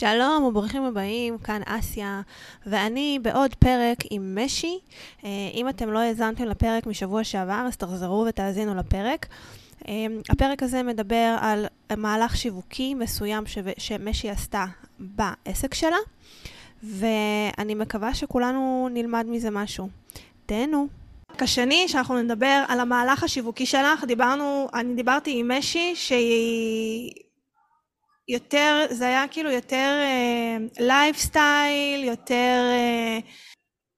שלום 0.00 0.44
וברוכים 0.44 0.82
הבאים, 0.82 1.38
כאן 1.38 1.60
אסיה, 1.66 2.20
ואני 2.66 3.18
בעוד 3.22 3.54
פרק 3.54 3.98
עם 4.10 4.38
משי. 4.38 4.78
אה, 5.24 5.28
אם 5.54 5.68
אתם 5.68 5.90
לא 5.90 5.98
האזנתם 5.98 6.44
לפרק 6.44 6.86
משבוע 6.86 7.24
שעבר, 7.24 7.64
אז 7.66 7.76
תחזרו 7.76 8.24
ותאזינו 8.28 8.74
לפרק. 8.74 9.26
אה, 9.88 10.06
הפרק 10.30 10.62
הזה 10.62 10.82
מדבר 10.82 11.36
על 11.40 11.66
מהלך 11.96 12.36
שיווקי 12.36 12.94
מסוים 12.94 13.44
שמשי 13.78 14.30
עשתה 14.30 14.64
בעסק 14.98 15.74
שלה, 15.74 15.98
ואני 16.82 17.74
מקווה 17.74 18.14
שכולנו 18.14 18.88
נלמד 18.92 19.26
מזה 19.28 19.50
משהו. 19.50 19.88
תהנו. 20.46 20.88
השני, 21.38 21.88
שאנחנו 21.88 22.22
נדבר 22.22 22.64
על 22.68 22.80
המהלך 22.80 23.24
השיווקי 23.24 23.66
שלך, 23.66 24.04
דיברנו, 24.04 24.68
אני 24.74 24.94
דיברתי 24.94 25.40
עם 25.40 25.50
משי 25.50 25.92
שהיא 25.96 27.12
יותר, 28.32 28.86
זה 28.90 29.06
היה 29.06 29.24
כאילו 29.30 29.50
יותר 29.50 30.02
לייפסטייל, 30.78 32.02
uh, 32.02 32.06
יותר... 32.06 32.62
Uh, 33.20 33.50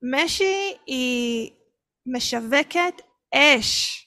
משי 0.03 0.75
היא 0.87 1.51
משווקת 2.07 3.03
אש. 3.35 3.99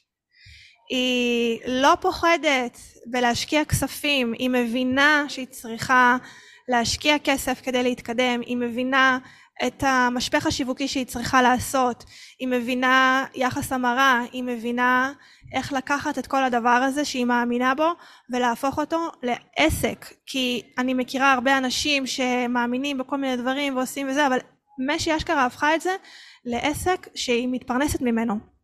היא 0.90 1.59
לא 1.68 1.94
פוחדת 2.02 2.77
בלהשקיע 3.05 3.66
כספים, 3.66 4.34
היא 4.34 4.49
מבינה 4.49 5.26
שהיא 5.27 5.48
צריכה 5.48 6.18
להשקיע 6.68 7.16
כסף 7.23 7.62
כדי 7.63 7.84
להתקדם, 7.84 8.41
היא 8.46 8.57
מבינה 8.57 9.20
את 9.68 9.84
המשפך 9.88 10.48
השיווקי 10.48 10.88
שהיא 10.88 11.05
צריכה 11.05 11.41
לעשות, 11.41 12.04
היא 12.40 12.48
מבינה 12.48 13.26
יחס 13.36 13.72
המרה, 13.72 14.22
היא 14.32 14.44
מבינה 14.44 15.13
איך 15.54 15.73
לקחת 15.73 16.20
את 16.20 16.27
כל 16.27 16.44
הדבר 16.44 16.70
הזה 16.70 17.05
שהיא 17.05 17.26
מאמינה 17.26 17.76
בו 17.76 17.91
ולהפוך 18.30 18.80
אותו 18.80 19.12
לעסק. 19.23 20.05
כי 20.26 20.62
אני 20.77 20.94
מכירה 20.94 21.34
הרבה 21.34 21.58
אנשים 21.58 22.08
שמאמינים 22.08 22.98
בכל 22.98 23.18
מיני 23.18 23.38
דברים 23.38 23.77
ועושים 23.77 24.10
וזה 24.10 24.27
אבל 24.27 24.40
משי 24.88 25.18
אשכרה 25.18 25.46
הפכה 25.46 25.76
את 25.76 25.82
זה 25.82 25.96
לעסק 26.46 27.07
שהיא 27.16 27.48
מתפרנסת 27.51 28.01
ממנו. 28.01 28.55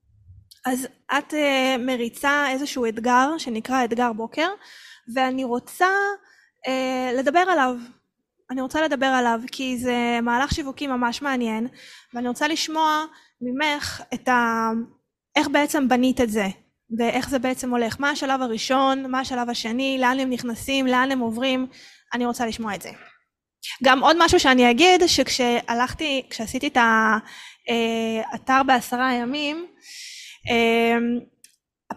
אז 0.65 0.87
את 1.17 1.33
uh, 1.33 1.37
מריצה 1.79 2.45
איזשהו 2.49 2.85
אתגר 2.85 3.37
שנקרא 3.37 3.85
אתגר 3.85 4.13
בוקר 4.13 4.47
ואני 5.15 5.43
רוצה 5.43 5.87
uh, 6.67 7.17
לדבר 7.17 7.39
עליו 7.39 7.75
אני 8.51 8.61
רוצה 8.61 8.81
לדבר 8.81 9.05
עליו 9.05 9.39
כי 9.51 9.77
זה 9.77 10.19
מהלך 10.21 10.53
שיווקי 10.53 10.87
ממש 10.87 11.21
מעניין 11.21 11.67
ואני 12.13 12.27
רוצה 12.27 12.47
לשמוע 12.47 13.05
ממך 13.41 14.01
את 14.13 14.27
ה... 14.27 14.69
איך 15.35 15.47
בעצם 15.47 15.87
בנית 15.87 16.21
את 16.21 16.29
זה 16.29 16.47
ואיך 16.97 17.29
זה 17.29 17.39
בעצם 17.39 17.71
הולך, 17.71 17.95
מה 17.99 18.09
השלב 18.09 18.41
הראשון, 18.41 19.11
מה 19.11 19.19
השלב 19.19 19.49
השני, 19.49 19.97
לאן 19.99 20.19
הם 20.19 20.29
נכנסים, 20.29 20.87
לאן 20.87 21.11
הם 21.11 21.19
עוברים, 21.19 21.67
אני 22.13 22.25
רוצה 22.25 22.45
לשמוע 22.45 22.75
את 22.75 22.81
זה. 22.81 22.89
גם 23.83 24.03
עוד 24.03 24.17
משהו 24.19 24.39
שאני 24.39 24.71
אגיד, 24.71 25.01
שכשהלכתי, 25.07 26.23
כשעשיתי 26.29 26.67
את 26.67 26.77
האתר 26.77 28.53
אה, 28.53 28.63
בעשרה 28.63 29.13
ימים, 29.13 29.65
אה, 30.49 30.97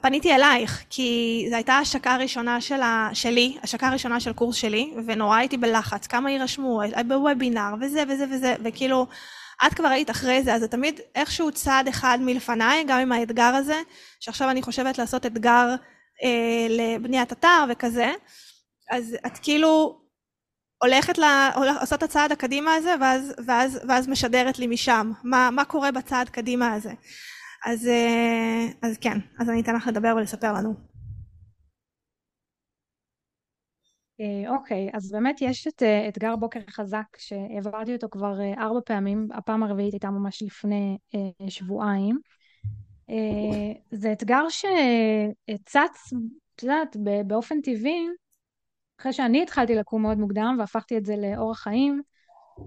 פניתי 0.01 0.35
אלייך, 0.35 0.85
כי 0.91 1.47
זו 1.49 1.55
הייתה 1.55 1.75
השקה 1.79 2.17
ראשונה 2.17 2.61
שלה, 2.61 3.09
שלי, 3.13 3.57
השקה 3.63 3.91
ראשונה 3.91 4.21
של 4.21 4.33
קורס 4.33 4.57
שלי, 4.57 4.95
ונורא 5.07 5.37
הייתי 5.37 5.57
בלחץ, 5.57 6.07
כמה 6.07 6.31
יירשמו, 6.31 6.81
בוובינר, 7.09 7.75
וזה 7.81 8.03
וזה 8.09 8.25
וזה, 8.31 8.55
וכאילו, 8.65 9.07
את 9.67 9.75
כבר 9.75 9.89
היית 9.89 10.11
אחרי 10.11 10.43
זה, 10.43 10.55
אז 10.55 10.61
זה 10.61 10.69
תמיד 10.69 11.01
איכשהו 11.15 11.53
צעד 11.53 11.89
אחד 11.89 12.19
מלפניי, 12.21 12.85
גם 12.85 12.99
עם 12.99 13.13
האתגר 13.13 13.55
הזה, 13.55 13.81
שעכשיו 14.21 14.51
אני 14.51 14.63
חושבת 14.63 14.99
לעשות 14.99 15.27
אתגר 15.27 15.75
אה, 16.25 16.67
לבניית 16.69 17.33
אתר 17.33 17.65
וכזה, 17.69 18.13
אז 18.91 19.17
את 19.27 19.39
כאילו 19.43 20.01
הולכת 20.83 21.19
לעשות 21.19 21.99
את 21.99 22.03
הצעד 22.03 22.33
הקדימה 22.33 22.75
הזה, 22.75 22.95
ואז, 23.01 23.35
ואז, 23.47 23.81
ואז 23.89 24.09
משדרת 24.09 24.59
לי 24.59 24.67
משם, 24.67 25.13
מה, 25.25 25.51
מה 25.51 25.65
קורה 25.65 25.93
בצעד 25.93 26.29
קדימה 26.29 26.73
הזה. 26.73 26.93
אז, 27.65 27.87
אה, 27.87 28.67
אז 28.83 28.99
כן, 28.99 29.19
אז 29.39 29.51
אני 29.51 29.61
אתן 29.61 29.75
לך 29.75 29.87
לדבר 29.87 30.15
ולספר 30.17 30.53
לנו. 30.53 30.75
אה, 34.21 34.51
אוקיי, 34.51 34.91
אז 34.93 35.13
באמת 35.13 35.37
יש 35.41 35.67
את 35.67 35.83
אה, 35.83 36.09
אתגר 36.09 36.37
בוקר 36.37 36.61
חזק 36.71 37.07
שהעברתי 37.19 37.95
אותו 37.95 38.09
כבר 38.11 38.53
ארבע 38.59 38.81
פעמים, 38.87 39.29
הפעם 39.35 39.63
הרביעית 39.63 39.93
הייתה 39.93 40.11
ממש 40.11 40.43
לפני 40.43 40.99
שבועיים. 41.49 42.19
זה 43.91 44.13
אתגר 44.13 44.49
שצץ, 44.49 46.13
את 46.55 46.63
יודעת, 46.63 46.97
באופן 47.27 47.61
טבעי, 47.61 48.07
אחרי 49.01 49.13
שאני 49.13 49.43
התחלתי 49.43 49.75
לקום 49.75 50.03
מאוד 50.03 50.19
מוקדם 50.19 50.57
והפכתי 50.59 50.99
את 50.99 51.05
זה 51.05 51.17
לאורח 51.17 51.59
חיים, 51.59 52.03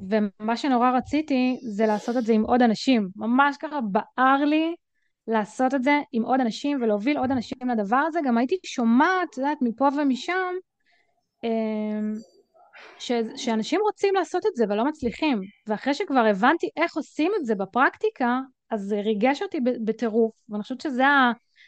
ומה 0.09 0.57
שנורא 0.57 0.91
רציתי 0.91 1.59
זה 1.75 1.85
לעשות 1.85 2.17
את 2.17 2.25
זה 2.25 2.33
עם 2.33 2.43
עוד 2.43 2.61
אנשים. 2.61 3.09
ממש 3.15 3.57
ככה 3.57 3.79
בער 3.81 4.45
לי 4.45 4.75
לעשות 5.27 5.73
את 5.73 5.83
זה 5.83 5.99
עם 6.11 6.23
עוד 6.23 6.41
אנשים 6.41 6.81
ולהוביל 6.81 7.17
עוד 7.17 7.31
אנשים 7.31 7.57
לדבר 7.69 7.97
הזה. 8.07 8.19
גם 8.25 8.37
הייתי 8.37 8.55
שומעת, 8.65 9.29
את 9.29 9.37
יודעת, 9.37 9.57
מפה 9.61 9.87
ומשם, 9.97 10.53
אמ, 11.43 12.13
ש, 12.99 13.11
שאנשים 13.35 13.81
רוצים 13.81 14.15
לעשות 14.15 14.45
את 14.45 14.55
זה 14.55 14.65
ולא 14.69 14.85
מצליחים. 14.85 15.41
ואחרי 15.67 15.93
שכבר 15.93 16.25
הבנתי 16.25 16.69
איך 16.77 16.95
עושים 16.95 17.31
את 17.39 17.45
זה 17.45 17.55
בפרקטיקה, 17.55 18.39
אז 18.71 18.81
זה 18.81 19.01
ריגש 19.01 19.41
אותי 19.41 19.59
בטירוף. 19.85 20.33
ואני 20.49 20.63
חושבת 20.63 20.81
שזה 20.81 21.03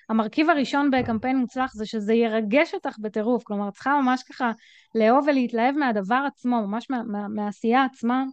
המרכיב 0.09 0.49
הראשון 0.49 0.91
בקמפיין 0.91 1.37
מוצלח, 1.37 1.73
זה 1.73 1.85
שזה 1.85 2.13
ירגש 2.13 2.73
אותך 2.73 2.95
בטירוף. 2.99 3.43
כלומר, 3.43 3.71
צריכה 3.71 4.01
ממש 4.01 4.23
ככה 4.23 4.51
לאהוב 4.95 5.27
ולהתלהב 5.27 5.77
מהדבר 5.77 6.23
עצמו, 6.27 6.67
ממש 6.67 6.89
מה, 6.89 7.03
מה, 7.03 7.27
מהעשייה 7.27 7.83
עצמה. 7.83 8.23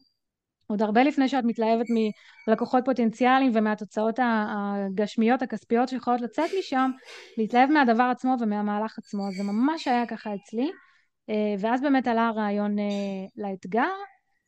עוד 0.66 0.82
הרבה 0.82 1.02
לפני 1.02 1.28
שאת 1.28 1.44
מתלהבת 1.44 1.86
מלקוחות 2.48 2.84
פוטנציאליים 2.84 3.52
ומהתוצאות 3.54 4.18
הגשמיות, 4.22 5.42
הכספיות 5.42 5.88
שיכולות 5.88 6.20
לצאת 6.20 6.50
משם, 6.58 6.90
להתלהב 7.38 7.70
מהדבר 7.70 8.02
עצמו 8.02 8.34
ומהמהלך 8.40 8.98
עצמו. 8.98 9.22
זה 9.36 9.42
ממש 9.42 9.88
היה 9.88 10.06
ככה 10.06 10.34
אצלי. 10.34 10.70
אה, 11.30 11.54
ואז 11.58 11.82
באמת 11.82 12.06
עלה 12.06 12.28
הרעיון 12.28 12.78
אה, 12.78 12.84
לאתגר. 13.36 13.92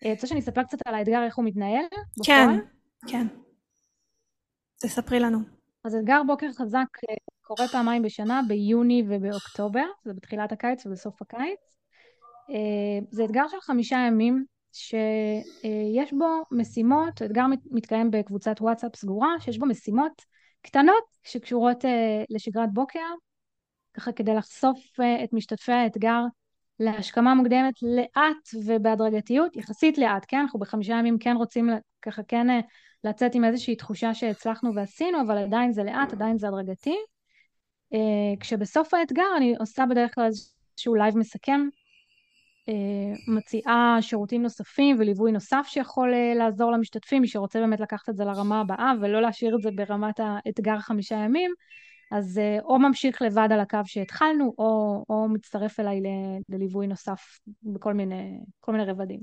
אה, 0.05 0.11
רוצה 0.11 0.27
שאני 0.27 0.41
אספר 0.41 0.63
קצת 0.63 0.79
על 0.85 0.95
האתגר, 0.95 1.25
איך 1.25 1.37
הוא 1.37 1.45
מתנהל? 1.45 1.85
כן, 2.25 2.47
בפועל? 2.47 2.61
כן. 3.07 3.27
תספרי 4.83 5.21
לנו. 5.21 5.39
אז 5.85 5.95
אתגר 5.95 6.23
בוקר 6.27 6.53
חזק 6.53 6.87
קורה 7.43 7.69
פעמיים 7.69 8.03
בשנה, 8.03 8.41
ביוני 8.49 9.03
ובאוקטובר, 9.09 9.85
זה 10.05 10.15
בתחילת 10.15 10.53
הקיץ 10.53 10.87
ובסוף 10.87 11.23
הקיץ. 11.23 11.61
זה 13.11 13.25
אתגר 13.25 13.49
של 13.49 13.61
חמישה 13.61 13.97
ימים, 13.97 14.45
שיש 14.73 16.13
בו 16.13 16.43
משימות, 16.51 17.23
האתגר 17.23 17.45
מתקיים 17.71 18.11
בקבוצת 18.11 18.61
וואטסאפ 18.61 18.97
סגורה, 18.97 19.35
שיש 19.41 19.59
בו 19.59 19.67
משימות 19.67 20.23
קטנות 20.63 21.05
שקשורות 21.25 21.85
לשגרת 22.31 22.73
בוקר, 22.73 23.09
ככה 23.95 24.13
כדי 24.13 24.35
לחשוף 24.35 25.01
את 25.25 25.33
משתתפי 25.33 25.73
האתגר 25.73 26.21
להשכמה 26.81 27.35
מוקדמת 27.35 27.75
לאט 27.83 28.65
ובהדרגתיות, 28.67 29.57
יחסית 29.57 29.99
לאט, 29.99 30.25
כן? 30.29 30.37
אנחנו 30.37 30.59
בחמישה 30.59 30.93
ימים 30.93 31.19
כן 31.19 31.37
רוצים 31.37 31.71
ככה 32.03 32.23
כן 32.23 32.47
לצאת 33.05 33.35
עם 33.35 33.45
איזושהי 33.45 33.77
תחושה 33.77 34.15
שהצלחנו 34.15 34.75
ועשינו, 34.75 35.21
אבל 35.21 35.39
עדיין 35.39 35.73
זה 35.73 35.85
לאט, 35.85 36.13
עדיין 36.13 36.39
זה 36.39 36.49
הדרגתי. 36.49 36.97
כשבסוף 38.41 38.95
האתגר 38.95 39.37
אני 39.37 39.55
עושה 39.59 39.87
בדרך 39.87 40.15
כלל 40.15 40.25
איזשהו 40.25 40.95
לייב 40.95 41.19
מסכם 41.19 41.61
אה, 41.61 41.78
מציעה 43.27 43.99
שירותים 44.01 44.43
נוספים 44.43 44.97
וליווי 44.99 45.33
נוסף 45.33 45.67
שיכול 45.69 46.15
אה, 46.15 46.35
לעזור 46.35 46.73
למשתתפים, 46.73 47.23
מי 47.23 47.29
שרוצה 47.29 47.61
באמת 47.61 47.81
לקחת 47.81 48.09
את 48.09 48.17
זה 48.17 48.25
לרמה 48.25 48.61
הבאה 48.61 48.93
ולא 49.01 49.23
להשאיר 49.23 49.57
את 49.57 49.63
זה 49.63 49.71
ברמת 49.71 50.21
האתגר 50.21 50.79
חמישה 50.79 51.15
ימים, 51.15 51.51
אז 52.13 52.39
אה, 52.39 52.59
או 52.63 52.79
ממשיך 52.79 53.23
לבד 53.23 53.49
על 53.53 53.61
הקו 53.61 53.79
שהתחלנו, 53.85 54.55
או, 54.59 55.05
או 55.09 55.29
מצטרף 55.29 55.81
אליי 55.81 56.01
לליווי 56.49 56.87
נוסף 56.87 57.39
בכל 57.63 57.95
מיני, 57.95 58.39
מיני 58.69 58.85
רבדים. 58.85 59.21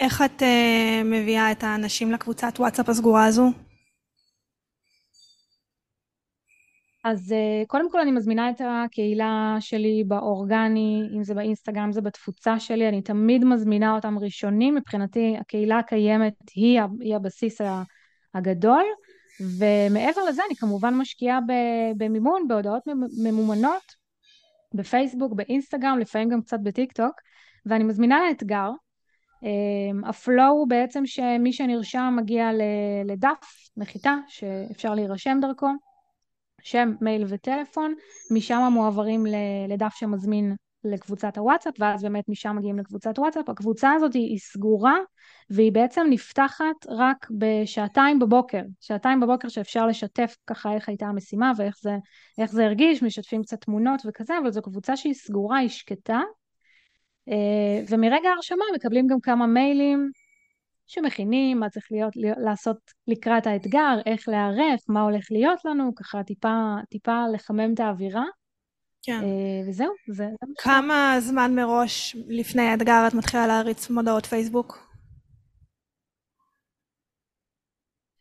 איך 0.00 0.22
את 0.22 0.42
מביאה 1.04 1.52
את 1.52 1.64
האנשים 1.64 2.12
לקבוצת 2.12 2.54
וואטסאפ 2.58 2.88
הסגורה 2.88 3.24
הזו? 3.24 3.52
אז 7.10 7.32
אה, 7.32 7.62
קודם 7.66 7.90
כל 7.90 8.00
אני 8.00 8.10
מזמינה 8.10 8.50
את 8.50 8.60
הקהילה 8.64 9.56
שלי 9.60 10.04
באורגני, 10.06 11.08
אם 11.16 11.22
זה 11.22 11.34
באינסטגרם, 11.34 11.92
זה 11.92 12.00
בתפוצה 12.00 12.60
שלי, 12.60 12.88
אני 12.88 13.02
תמיד 13.02 13.44
מזמינה 13.44 13.94
אותם 13.94 14.18
ראשונים, 14.18 14.74
מבחינתי 14.74 15.36
הקהילה 15.40 15.78
הקיימת 15.78 16.34
היא, 16.54 16.80
היא 17.00 17.16
הבסיס 17.16 17.60
הגדול, 18.34 18.84
ומעבר 19.58 20.24
לזה 20.28 20.42
אני 20.46 20.56
כמובן 20.56 20.94
משקיעה 20.94 21.38
במימון, 21.96 22.48
בהודעות 22.48 22.82
ממומנות, 23.24 23.94
בפייסבוק, 24.74 25.32
באינסטגרם, 25.32 25.98
לפעמים 25.98 26.28
גם 26.28 26.42
קצת 26.42 26.58
בטיק 26.62 26.92
טוק, 26.92 27.14
ואני 27.66 27.84
מזמינה 27.84 28.20
לאתגר. 28.28 28.70
אה, 29.44 30.08
ה 30.08 30.16
flow 30.16 30.48
הוא 30.48 30.68
בעצם 30.68 31.06
שמי 31.06 31.52
שנרשם 31.52 32.14
מגיע 32.16 32.50
לדף 33.04 33.70
נחיתה 33.76 34.14
שאפשר 34.28 34.94
להירשם 34.94 35.38
דרכו. 35.42 35.87
שם, 36.70 36.92
מייל 37.00 37.24
וטלפון, 37.28 37.94
משם 38.30 38.68
מועברים 38.72 39.26
לדף 39.68 39.94
שמזמין 39.94 40.56
לקבוצת 40.84 41.38
הוואטסאפ, 41.38 41.74
ואז 41.78 42.02
באמת 42.02 42.24
משם 42.28 42.56
מגיעים 42.56 42.78
לקבוצת 42.78 43.18
וואטסאפ. 43.18 43.48
הקבוצה 43.48 43.92
הזאת 43.92 44.14
היא, 44.14 44.38
סגורה, 44.38 44.96
והיא 45.50 45.72
בעצם 45.72 46.06
נפתחת 46.10 46.86
רק 46.88 47.26
בשעתיים 47.30 48.18
בבוקר. 48.18 48.62
שעתיים 48.80 49.20
בבוקר 49.20 49.48
שאפשר 49.48 49.86
לשתף 49.86 50.36
ככה 50.46 50.74
איך 50.74 50.88
הייתה 50.88 51.06
המשימה 51.06 51.52
ואיך 51.56 51.76
זה, 51.80 51.96
זה 52.46 52.64
הרגיש, 52.64 53.02
משתפים 53.02 53.42
קצת 53.42 53.60
תמונות 53.60 54.02
וכזה, 54.06 54.38
אבל 54.42 54.50
זו 54.50 54.62
קבוצה 54.62 54.96
שהיא 54.96 55.14
סגורה, 55.14 55.58
היא 55.58 55.68
שקטה. 55.68 56.20
אה, 57.28 57.84
ומרגע 57.88 58.28
ההרשמה 58.28 58.64
מקבלים 58.74 59.06
גם 59.06 59.20
כמה 59.20 59.46
מיילים 59.46 60.10
שמכינים, 60.88 61.60
מה 61.60 61.70
צריך 61.70 61.86
להיות, 61.90 62.12
לעשות 62.16 62.76
לקראת 63.06 63.46
האתגר, 63.46 63.98
איך 64.06 64.28
להיערך, 64.28 64.80
מה 64.88 65.00
הולך 65.00 65.26
להיות 65.30 65.64
לנו, 65.64 65.94
ככה 65.94 66.22
טיפה, 66.22 66.74
טיפה 66.90 67.24
לחמם 67.32 67.74
את 67.74 67.80
האווירה. 67.80 68.24
כן. 69.02 69.20
אה, 69.22 69.68
וזהו, 69.68 69.92
זה... 70.08 70.28
כמה 70.58 71.16
זמן 71.20 71.54
מראש 71.54 72.16
לפני 72.28 72.62
האתגר 72.62 73.04
את 73.08 73.14
מתחילה 73.14 73.46
להריץ 73.46 73.90
מודעות 73.90 74.26
פייסבוק? 74.26 74.88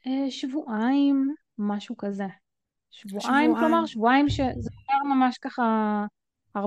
אה, 0.07 0.31
שבועיים, 0.31 1.35
משהו 1.57 1.97
כזה. 1.97 2.27
שבועיים, 2.91 3.21
שבועיים. 3.21 3.55
כלומר, 3.55 3.85
שבועיים 3.85 4.29
שזה 4.29 4.69
עובר 4.89 5.15
ממש 5.15 5.37
ככה 5.37 5.63
14-16 6.57 6.59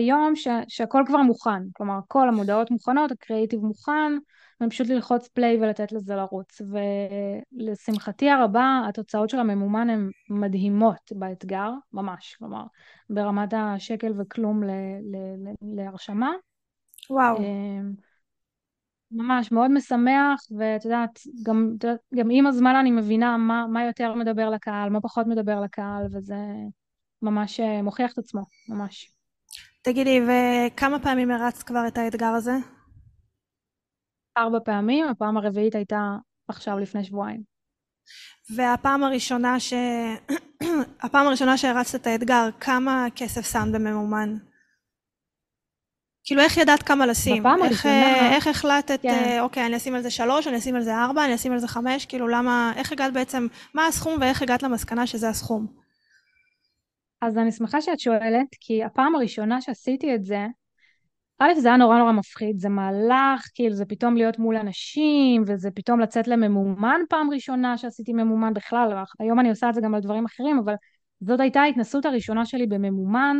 יום 0.00 0.36
ש, 0.36 0.48
שהכל 0.68 1.02
כבר 1.06 1.18
מוכן. 1.18 1.62
כלומר, 1.72 1.98
כל 2.08 2.28
המודעות 2.28 2.70
מוכנות, 2.70 3.10
הקריאיטיב 3.10 3.60
מוכן, 3.60 4.12
ופשוט 4.62 4.88
ללחוץ 4.88 5.28
פליי 5.28 5.58
ולתת 5.60 5.92
לזה 5.92 6.14
לרוץ. 6.16 6.60
ולשמחתי 7.52 8.30
הרבה, 8.30 8.82
התוצאות 8.88 9.30
של 9.30 9.38
הממומן 9.38 9.90
הן 9.90 10.10
מדהימות 10.30 11.12
באתגר, 11.12 11.70
ממש, 11.92 12.36
כלומר, 12.38 12.64
ברמת 13.10 13.54
השקל 13.56 14.12
וכלום 14.20 14.64
ל, 14.64 14.70
ל, 15.02 15.16
ל, 15.16 15.76
להרשמה. 15.76 16.32
וואו. 17.10 17.38
אמ, 17.38 17.92
ממש, 19.10 19.52
מאוד 19.52 19.70
משמח, 19.70 20.42
ואת 20.58 20.84
יודעת, 20.84 21.20
גם, 21.42 21.74
גם 22.14 22.28
עם 22.30 22.46
הזמן 22.46 22.76
אני 22.76 22.90
מבינה 22.90 23.36
מה, 23.36 23.66
מה 23.66 23.84
יותר 23.84 24.14
מדבר 24.14 24.50
לקהל, 24.50 24.90
מה 24.90 25.00
פחות 25.00 25.26
מדבר 25.26 25.60
לקהל, 25.60 26.06
וזה 26.12 26.36
ממש 27.22 27.60
אה, 27.60 27.82
מוכיח 27.82 28.12
את 28.12 28.18
עצמו, 28.18 28.42
ממש. 28.68 29.12
תגידי, 29.82 30.20
וכמה 30.20 30.98
פעמים 30.98 31.30
הרצת 31.30 31.62
כבר 31.62 31.86
את 31.88 31.98
האתגר 31.98 32.26
הזה? 32.26 32.52
ארבע 34.38 34.58
פעמים, 34.64 35.06
הפעם 35.06 35.36
הרביעית 35.36 35.74
הייתה 35.74 36.16
עכשיו 36.48 36.78
לפני 36.78 37.04
שבועיים. 37.04 37.42
והפעם 38.54 39.04
הראשונה 39.04 39.60
ש... 39.60 39.74
הפעם 41.04 41.26
הראשונה 41.26 41.56
שהרצת 41.56 42.00
את 42.00 42.06
האתגר, 42.06 42.48
כמה 42.60 43.06
כסף 43.16 43.52
שם 43.52 43.72
בממומן? 43.72 44.34
כאילו 46.24 46.42
איך 46.42 46.56
ידעת 46.56 46.82
כמה 46.82 47.06
לשים? 47.06 47.42
בפעם 47.42 47.62
איך, 47.62 47.86
הראשונה... 47.86 48.34
איך 48.34 48.46
החלטת, 48.46 49.02
כן. 49.02 49.08
אה, 49.08 49.40
אוקיי, 49.40 49.66
אני 49.66 49.76
אשים 49.76 49.94
על 49.94 50.02
זה 50.02 50.10
שלוש, 50.10 50.46
אני 50.46 50.58
אשים 50.58 50.76
על 50.76 50.82
זה 50.82 50.94
ארבע, 50.94 51.24
אני 51.24 51.34
אשים 51.34 51.52
על 51.52 51.58
זה 51.58 51.68
חמש, 51.68 52.06
כאילו 52.06 52.28
למה, 52.28 52.72
איך 52.76 52.92
הגעת 52.92 53.12
בעצם, 53.12 53.46
מה 53.74 53.86
הסכום 53.86 54.20
ואיך 54.20 54.42
הגעת 54.42 54.62
למסקנה 54.62 55.06
שזה 55.06 55.28
הסכום? 55.28 55.66
אז 57.22 57.38
אני 57.38 57.52
שמחה 57.52 57.80
שאת 57.80 58.00
שואלת, 58.00 58.46
כי 58.60 58.84
הפעם 58.84 59.14
הראשונה 59.14 59.60
שעשיתי 59.60 60.14
את 60.14 60.24
זה, 60.24 60.46
א', 61.42 61.60
זה 61.60 61.68
היה 61.68 61.76
נורא 61.76 61.98
נורא 61.98 62.12
מפחיד, 62.12 62.58
זה 62.58 62.68
מהלך, 62.68 63.46
כאילו 63.54 63.74
זה 63.74 63.84
פתאום 63.84 64.16
להיות 64.16 64.38
מול 64.38 64.56
אנשים, 64.56 65.42
וזה 65.46 65.70
פתאום 65.70 66.00
לצאת 66.00 66.28
לממומן 66.28 67.00
פעם 67.08 67.30
ראשונה 67.30 67.78
שעשיתי 67.78 68.12
ממומן 68.12 68.54
בכלל, 68.54 69.02
היום 69.18 69.40
אני 69.40 69.48
עושה 69.48 69.68
את 69.68 69.74
זה 69.74 69.80
גם 69.80 69.94
על 69.94 70.00
דברים 70.00 70.24
אחרים, 70.24 70.58
אבל 70.58 70.74
זאת 71.20 71.40
הייתה 71.40 71.60
ההתנסות 71.60 72.06
הראשונה 72.06 72.46
שלי 72.46 72.66
בממומן, 72.66 73.36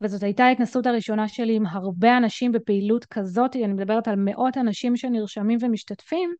וזאת 0.00 0.22
הייתה 0.22 0.44
ההתנסות 0.44 0.86
הראשונה 0.86 1.28
שלי 1.28 1.56
עם 1.56 1.66
הרבה 1.66 2.16
אנשים 2.16 2.52
בפעילות 2.52 3.04
כזאת, 3.04 3.56
אני 3.56 3.66
מדברת 3.66 4.08
על 4.08 4.14
מאות 4.16 4.56
אנשים 4.58 4.96
שנרשמים 4.96 5.58
ומשתתפים, 5.62 6.30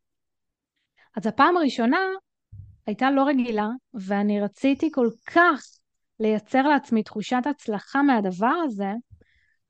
אז 1.16 1.26
הפעם 1.26 1.56
הראשונה 1.56 1.98
הייתה 2.86 3.10
לא 3.10 3.24
רגילה, 3.26 3.68
ואני 3.94 4.40
רציתי 4.40 4.90
כל 4.92 5.08
כך 5.26 5.62
לייצר 6.20 6.62
לעצמי 6.62 7.02
תחושת 7.02 7.42
הצלחה 7.50 8.02
מהדבר 8.02 8.54
הזה, 8.64 8.92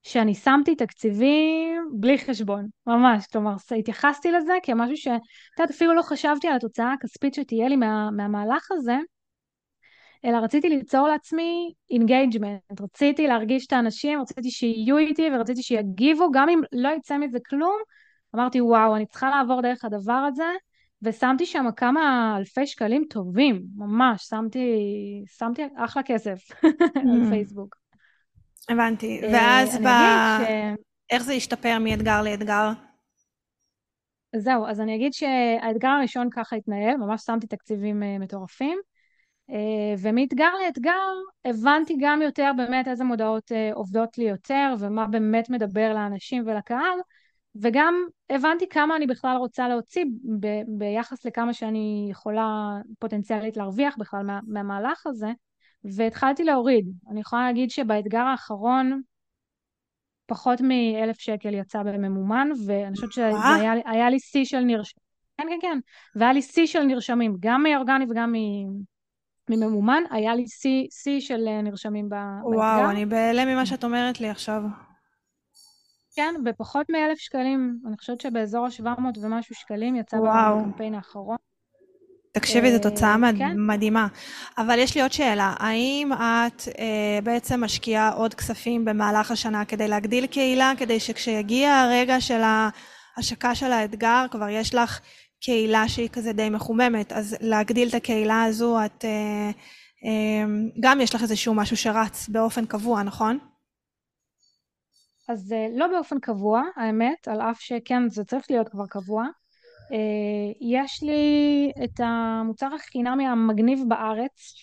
שאני 0.08 0.34
שמתי 0.34 0.74
תקציבים 0.74 1.88
בלי 1.92 2.18
חשבון, 2.18 2.66
ממש. 2.86 3.26
כלומר, 3.26 3.54
התייחסתי 3.78 4.32
לזה 4.32 4.52
כמשהו 4.62 4.96
ש... 4.96 5.06
את 5.06 5.58
יודעת, 5.58 5.70
אפילו 5.70 5.94
לא 5.94 6.02
חשבתי 6.02 6.48
על 6.48 6.56
התוצאה 6.56 6.92
הכספית 6.92 7.34
שתהיה 7.34 7.68
לי 7.68 7.76
מה, 7.76 8.10
מהמהלך 8.10 8.68
הזה, 8.72 8.96
אלא 10.24 10.36
רציתי 10.36 10.68
ליצור 10.68 11.08
לעצמי 11.08 11.72
engagement, 11.90 12.80
רציתי 12.80 13.26
להרגיש 13.26 13.66
את 13.66 13.72
האנשים, 13.72 14.20
רציתי 14.20 14.50
שיהיו 14.50 14.98
איתי 14.98 15.28
ורציתי 15.34 15.62
שיגיבו, 15.62 16.30
גם 16.32 16.48
אם 16.48 16.60
לא 16.72 16.88
יצא 16.96 17.18
מזה 17.18 17.38
כלום, 17.48 17.76
אמרתי, 18.34 18.60
וואו, 18.60 18.96
אני 18.96 19.06
צריכה 19.06 19.30
לעבור 19.30 19.62
דרך 19.62 19.84
הדבר 19.84 20.12
הזה, 20.12 20.52
ושמתי 21.02 21.46
שם 21.46 21.66
כמה 21.76 22.34
אלפי 22.38 22.66
שקלים 22.66 23.04
טובים, 23.10 23.62
ממש, 23.76 24.22
שמתי, 24.22 24.68
שמתי 25.26 25.62
אחלה 25.76 26.02
כסף 26.02 26.38
על 26.96 27.26
mm. 27.26 27.30
פייסבוק. 27.30 27.87
הבנתי. 28.68 29.20
אה, 29.22 29.30
ואז 29.32 29.76
ב... 29.76 29.88
ש... 30.44 30.48
איך 31.10 31.22
זה 31.22 31.32
השתפר 31.32 31.78
מאתגר 31.80 32.22
לאתגר? 32.22 32.70
זהו, 34.36 34.66
אז 34.66 34.80
אני 34.80 34.96
אגיד 34.96 35.12
שהאתגר 35.12 35.88
הראשון 35.88 36.28
ככה 36.30 36.56
התנהל, 36.56 36.96
ממש 36.96 37.22
שמתי 37.22 37.46
תקציבים 37.46 38.02
uh, 38.02 38.22
מטורפים, 38.22 38.78
uh, 39.50 39.54
ומאתגר 39.98 40.50
לאתגר 40.64 41.08
הבנתי 41.44 41.96
גם 42.00 42.22
יותר 42.22 42.50
באמת 42.56 42.88
איזה 42.88 43.04
מודעות 43.04 43.52
עובדות 43.74 44.18
לי 44.18 44.24
יותר, 44.24 44.74
ומה 44.78 45.06
באמת 45.06 45.50
מדבר 45.50 45.94
לאנשים 45.94 46.42
ולקהל, 46.46 46.98
וגם 47.60 47.94
הבנתי 48.30 48.68
כמה 48.68 48.96
אני 48.96 49.06
בכלל 49.06 49.36
רוצה 49.36 49.68
להוציא 49.68 50.04
ב- 50.40 50.78
ביחס 50.78 51.24
לכמה 51.24 51.54
שאני 51.54 52.08
יכולה 52.10 52.76
פוטנציאלית 52.98 53.56
להרוויח 53.56 53.96
בכלל 53.98 54.22
מה- 54.22 54.40
מהמהלך 54.46 55.06
הזה, 55.06 55.28
והתחלתי 55.84 56.44
להוריד. 56.44 56.86
אני 57.10 57.20
יכולה 57.20 57.46
להגיד 57.46 57.70
שבאתגר 57.70 58.20
האחרון 58.20 59.00
פחות 60.26 60.60
מאלף 60.60 61.18
שקל 61.18 61.54
יצא 61.54 61.82
בממומן, 61.82 62.48
ואני 62.66 62.94
חושבת 62.94 63.12
שהיה 63.12 64.10
לי 64.10 64.20
שיא 64.20 64.44
של 64.44 64.60
נרשמים. 64.60 65.08
כן, 65.36 65.46
כן, 65.48 65.58
כן. 65.62 65.78
והיה 66.16 66.32
לי 66.32 66.42
שיא 66.42 66.66
של 66.66 66.82
נרשמים, 66.82 67.36
גם 67.40 67.62
מאורגני 67.62 68.04
וגם 68.10 68.34
מממומן, 69.50 70.02
היה 70.10 70.34
לי 70.34 70.44
שיא 70.90 71.20
של 71.20 71.60
נרשמים 71.62 72.08
באתגר. 72.08 72.56
וואו, 72.56 72.90
אני 72.90 73.06
בהלם 73.06 73.48
ממה 73.48 73.66
שאת 73.66 73.84
אומרת 73.84 74.20
לי 74.20 74.28
עכשיו. 74.28 74.62
כן, 76.14 76.34
בפחות 76.44 76.86
מאלף 76.90 77.18
שקלים, 77.18 77.78
אני 77.86 77.96
חושבת 77.96 78.20
שבאזור 78.20 78.66
ה-700 78.66 79.18
ומשהו 79.22 79.54
שקלים 79.54 79.96
יצא 79.96 80.16
בקמפיין 80.16 80.94
האחרון. 80.94 81.36
תקשיבי, 82.38 82.72
זו 82.72 82.78
תוצאה 82.78 83.16
אה, 83.24 83.30
כן. 83.38 83.52
מדהימה. 83.56 84.06
אבל 84.58 84.78
יש 84.78 84.94
לי 84.94 85.02
עוד 85.02 85.12
שאלה, 85.12 85.54
האם 85.58 86.12
את 86.12 86.68
אה, 86.78 87.18
בעצם 87.22 87.64
משקיעה 87.64 88.12
עוד 88.12 88.34
כספים 88.34 88.84
במהלך 88.84 89.30
השנה 89.30 89.64
כדי 89.64 89.88
להגדיל 89.88 90.26
קהילה, 90.26 90.72
כדי 90.78 91.00
שכשיגיע 91.00 91.74
הרגע 91.74 92.20
של 92.20 92.40
ההשקה 93.16 93.54
של 93.54 93.72
האתגר, 93.72 94.26
כבר 94.30 94.48
יש 94.48 94.74
לך 94.74 95.00
קהילה 95.40 95.88
שהיא 95.88 96.08
כזה 96.08 96.32
די 96.32 96.50
מחוממת, 96.50 97.12
אז 97.12 97.36
להגדיל 97.40 97.88
את 97.88 97.94
הקהילה 97.94 98.44
הזו, 98.44 98.84
את... 98.84 99.04
אה, 99.04 99.50
אה, 100.04 100.44
גם 100.80 101.00
יש 101.00 101.14
לך 101.14 101.22
איזשהו 101.22 101.54
משהו 101.54 101.76
שרץ 101.76 102.28
באופן 102.28 102.66
קבוע, 102.66 103.02
נכון? 103.02 103.38
אז 105.28 105.52
אה, 105.52 105.66
לא 105.76 105.86
באופן 105.86 106.18
קבוע, 106.20 106.62
האמת, 106.76 107.28
על 107.28 107.40
אף 107.40 107.60
שכן, 107.60 108.08
זה 108.08 108.24
צריך 108.24 108.50
להיות 108.50 108.68
כבר 108.68 108.86
קבוע. 108.86 109.26
אה, 109.92 110.52
יש 110.60 111.02
לי 111.02 111.72
את 111.84 112.00
המוצר 112.04 112.74
החינמי 112.74 113.26
המגניב 113.26 113.82
בארץ, 113.88 114.54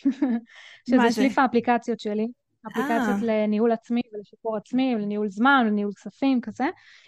שזה 0.89 1.11
שליף 1.11 1.39
האפליקציות 1.39 1.99
שלי. 1.99 2.27
אפליקציות 2.67 3.29
אה. 3.29 3.43
לניהול 3.45 3.71
עצמי 3.71 4.01
ולשיפור 4.13 4.57
עצמי, 4.57 4.95
ולניהול 4.95 5.29
זמן, 5.29 5.63
ולניהול 5.65 5.93
כספים, 5.93 6.41
כזה. 6.41 6.65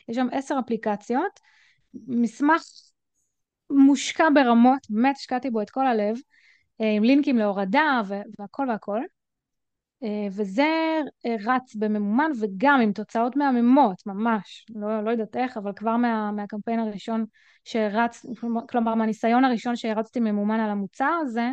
יש 0.09 0.15
שם 0.15 0.27
עשר 0.31 0.55
אפליקציות. 0.65 1.39
מסמך 2.07 2.61
מושקע 3.69 4.27
ברמות, 4.33 4.79
באמת 4.89 5.15
השקעתי 5.15 5.49
בו 5.49 5.61
את 5.61 5.69
כל 5.69 5.87
הלב, 5.87 6.15
אה, 6.81 6.91
עם 6.91 7.03
לינקים 7.03 7.37
להורדה 7.37 8.01
והכל 8.39 8.65
והכל. 8.69 9.01
אה, 10.03 10.27
וזה 10.31 10.99
אה, 11.25 11.35
רץ 11.45 11.75
בממומן 11.75 12.31
וגם 12.39 12.81
עם 12.81 12.91
תוצאות 12.91 13.35
מהממות, 13.35 14.01
ממש, 14.05 14.65
לא, 14.75 15.03
לא 15.03 15.11
יודעת 15.11 15.35
איך, 15.35 15.57
אבל 15.57 15.71
כבר 15.75 15.97
מה, 15.97 16.31
מהקמפיין 16.31 16.79
הראשון 16.79 17.25
שרץ, 17.63 18.25
כלומר 18.69 18.95
מהניסיון 18.95 19.45
הראשון 19.45 19.75
שהרצתי 19.75 20.19
ממומן 20.19 20.59
על 20.59 20.69
המוצר 20.69 21.13
הזה, 21.21 21.49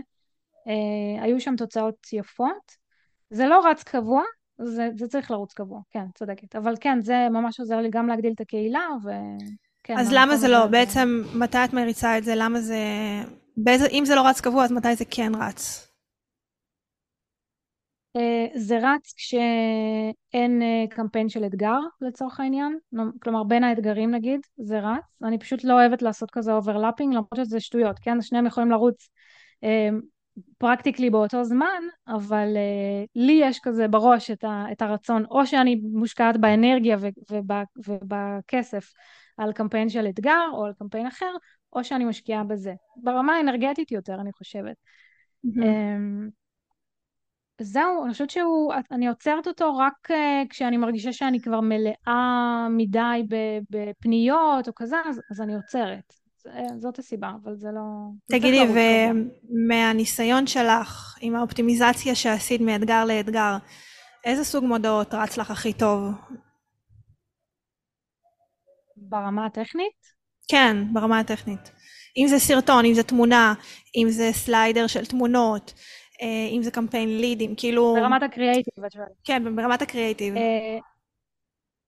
אה, 0.68 1.22
היו 1.22 1.40
שם 1.40 1.56
תוצאות 1.56 2.12
יפות. 2.12 2.84
זה 3.30 3.46
לא 3.46 3.66
רץ 3.66 3.82
קבוע, 3.82 4.22
זה, 4.58 4.88
זה 4.98 5.08
צריך 5.08 5.30
לרוץ 5.30 5.52
קבוע, 5.52 5.80
כן, 5.90 6.04
צודקת. 6.14 6.56
אבל 6.56 6.74
כן, 6.80 7.00
זה 7.00 7.28
ממש 7.30 7.60
עוזר 7.60 7.76
לי 7.76 7.90
גם 7.90 8.06
להגדיל 8.06 8.32
את 8.32 8.40
הקהילה, 8.40 8.88
וכן. 9.04 9.98
אז 9.98 10.12
למה 10.12 10.36
זה 10.36 10.48
לא? 10.48 10.66
בעצם, 10.66 11.22
מתי 11.34 11.58
את 11.64 11.72
מריצה 11.72 12.18
את 12.18 12.24
זה? 12.24 12.34
למה 12.36 12.60
זה... 12.60 12.78
באיזה, 13.56 13.86
אם 13.86 14.04
זה 14.06 14.14
לא 14.14 14.26
רץ 14.28 14.40
קבוע, 14.40 14.64
אז 14.64 14.72
מתי 14.72 14.96
זה 14.96 15.04
כן 15.10 15.32
רץ? 15.34 15.83
Uh, 18.16 18.58
זה 18.58 18.78
רץ 18.82 19.12
כשאין 19.16 20.62
uh, 20.62 20.94
קמפיין 20.94 21.28
של 21.28 21.44
אתגר 21.44 21.78
לצורך 22.00 22.40
העניין, 22.40 22.78
כלומר 23.22 23.42
בין 23.42 23.64
האתגרים 23.64 24.10
נגיד, 24.10 24.40
זה 24.56 24.80
רץ. 24.80 25.22
אני 25.22 25.38
פשוט 25.38 25.64
לא 25.64 25.72
אוהבת 25.72 26.02
לעשות 26.02 26.30
כזה 26.30 26.52
overlapping, 26.52 27.12
למרות 27.12 27.36
שזה 27.36 27.60
שטויות, 27.60 27.98
כן? 27.98 28.20
שניהם 28.20 28.46
יכולים 28.46 28.70
לרוץ 28.70 29.08
פרקטיקלי 30.58 31.10
באותו 31.10 31.44
זמן, 31.44 31.82
אבל 32.08 32.48
לי 33.16 33.40
יש 33.42 33.60
כזה 33.62 33.88
בראש 33.88 34.30
את, 34.30 34.44
ה, 34.44 34.64
את 34.72 34.82
הרצון, 34.82 35.24
או 35.30 35.46
שאני 35.46 35.74
מושקעת 35.74 36.36
באנרגיה 36.36 36.96
ובכסף 37.86 38.92
על 39.36 39.52
קמפיין 39.52 39.88
של 39.88 40.06
אתגר 40.08 40.48
או 40.52 40.64
על 40.64 40.72
קמפיין 40.78 41.06
אחר, 41.06 41.34
או 41.72 41.84
שאני 41.84 42.04
משקיעה 42.04 42.44
בזה. 42.44 42.74
ברמה 42.96 43.36
האנרגטית 43.36 43.92
יותר, 43.92 44.14
אני 44.14 44.32
חושבת. 44.32 44.76
Mm-hmm. 45.46 46.43
זהו, 47.60 48.04
אני 48.04 48.12
חושבת 48.12 48.30
שהוא, 48.30 48.72
אני 48.90 49.08
עוצרת 49.08 49.46
אותו 49.46 49.76
רק 49.76 50.10
uh, 50.10 50.14
כשאני 50.50 50.76
מרגישה 50.76 51.12
שאני 51.12 51.40
כבר 51.40 51.60
מלאה 51.60 52.66
מדי 52.70 53.22
בפניות 53.70 54.68
או 54.68 54.74
כזה, 54.74 54.96
אז, 55.08 55.20
אז 55.30 55.40
אני 55.40 55.54
עוצרת. 55.54 56.14
זאת 56.78 56.98
הסיבה, 56.98 57.30
אבל 57.44 57.56
זה 57.56 57.68
לא... 57.74 57.80
תגידי, 58.30 58.60
ומהניסיון 59.50 60.46
שלך, 60.46 61.16
עם 61.20 61.36
האופטימיזציה 61.36 62.14
שעשית 62.14 62.60
מאתגר 62.60 63.04
לאתגר, 63.04 63.56
איזה 64.24 64.44
סוג 64.44 64.64
מודעות 64.64 65.14
רץ 65.14 65.36
לך 65.36 65.50
הכי 65.50 65.72
טוב? 65.72 66.00
ברמה 68.96 69.46
הטכנית? 69.46 70.14
כן, 70.48 70.76
ברמה 70.92 71.18
הטכנית. 71.18 71.70
אם 72.16 72.26
זה 72.28 72.38
סרטון, 72.38 72.84
אם 72.84 72.94
זה 72.94 73.02
תמונה, 73.02 73.54
אם 73.96 74.06
זה 74.10 74.30
סליידר 74.32 74.86
של 74.86 75.06
תמונות, 75.06 75.74
אה, 75.74 76.03
אם 76.52 76.62
זה 76.62 76.70
קמפיין 76.70 77.08
לידים, 77.20 77.54
כאילו... 77.56 77.94
ברמת 77.94 78.22
הקריאייטיב, 78.22 78.84
את 78.84 78.92
שואלת. 78.92 79.08
כן, 79.24 79.56
ברמת 79.56 79.82
הקריאייטיב. 79.82 80.36
אה, 80.36 80.78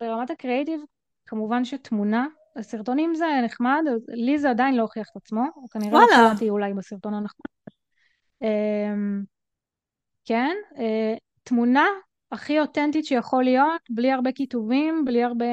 ברמת 0.01 0.31
הקריאייטיב, 0.31 0.81
כמובן 1.27 1.65
שתמונה, 1.65 2.27
סרטונים 2.61 3.15
זה 3.15 3.27
נחמד, 3.45 3.83
לי 4.09 4.39
זה 4.39 4.51
עדיין 4.51 4.75
לא 4.75 4.83
הוכיח 4.83 5.09
את 5.13 5.17
עצמו, 5.17 5.43
כנראה 5.71 6.01
לא 6.01 6.07
קראתי 6.11 6.51
אולי 6.51 6.75
בסרטון 6.75 7.15
הנכון. 7.15 7.47
אמ, 8.43 9.23
כן, 10.25 10.57
אה, 10.79 11.15
תמונה 11.43 11.87
הכי 12.33 12.61
אותנטית 12.61 13.05
שיכול 13.05 13.45
להיות, 13.45 13.81
בלי 13.91 14.13
הרבה 14.13 14.33
כיתובים, 14.33 15.05
בלי 15.05 15.25
הרבה 15.25 15.47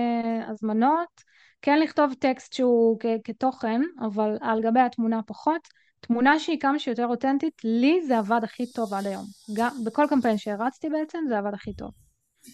הזמנות. 0.48 1.34
כן 1.62 1.80
לכתוב 1.80 2.14
טקסט 2.14 2.54
שהוא 2.54 3.00
כתוכן, 3.24 3.82
אבל 4.00 4.38
על 4.42 4.62
גבי 4.62 4.80
התמונה 4.80 5.20
פחות. 5.28 5.68
תמונה 6.08 6.40
שהיא 6.40 6.60
כמה 6.60 6.80
שיותר 6.80 7.08
אותנטית, 7.08 7.62
לי 7.64 8.02
זה 8.08 8.18
עבד 8.18 8.40
הכי 8.44 8.72
טוב 8.72 8.94
עד 8.94 9.08
היום. 9.08 9.26
גם, 9.54 9.70
בכל 9.86 10.06
קמפיין 10.10 10.38
שהרצתי 10.38 10.90
בעצם, 10.90 11.20
זה 11.30 11.38
עבד 11.38 11.54
הכי 11.54 11.74
טוב. 11.74 11.92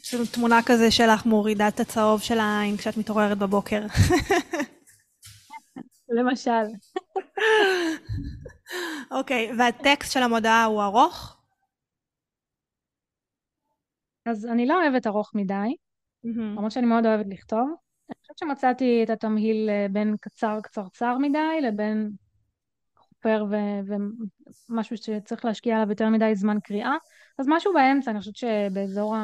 יש 0.03 0.13
לנו 0.13 0.25
תמונה 0.25 0.59
כזה 0.65 0.91
שלך 0.91 1.25
מורידה 1.25 1.67
את 1.67 1.79
הצהוב 1.79 2.21
של 2.21 2.39
העין 2.39 2.77
כשאת 2.77 2.97
מתעוררת 2.97 3.37
בבוקר. 3.37 3.85
למשל. 6.09 6.51
אוקיי, 9.11 9.51
okay, 9.51 9.53
והטקסט 9.57 10.11
של 10.11 10.23
המודעה 10.23 10.65
הוא 10.65 10.83
ארוך? 10.83 11.37
אז 14.25 14.45
אני 14.45 14.65
לא 14.65 14.81
אוהבת 14.81 15.07
ארוך 15.07 15.31
מדי, 15.35 15.75
למרות 16.23 16.71
שאני 16.71 16.85
מאוד 16.85 17.05
אוהבת 17.05 17.25
לכתוב. 17.29 17.69
אני 18.09 18.15
חושבת 18.21 18.37
שמצאתי 18.37 19.03
את 19.03 19.09
התמהיל 19.09 19.69
אה, 19.69 19.85
בין 19.91 20.15
קצר 20.21 20.59
קצרצר 20.63 21.17
מדי 21.17 21.61
לבין 21.61 22.11
חופר 23.19 23.45
ו- 23.49 23.95
ומשהו 24.69 24.97
שצריך 24.97 25.45
להשקיע 25.45 25.75
עליו 25.75 25.89
יותר 25.89 26.09
מדי 26.09 26.35
זמן 26.35 26.57
קריאה. 26.63 26.93
אז 27.39 27.45
משהו 27.49 27.73
באמצע, 27.73 28.11
אני 28.11 28.19
חושבת 28.19 28.35
שבאזור 28.35 29.15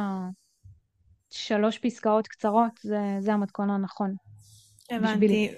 השלוש 1.31 1.77
פסקאות 1.77 2.27
קצרות 2.27 2.79
זה, 2.83 2.99
זה 3.19 3.33
המתכון 3.33 3.69
הנכון. 3.69 4.15
הבנתי. 4.91 5.49